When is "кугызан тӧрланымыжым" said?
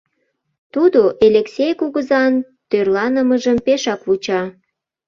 1.79-3.57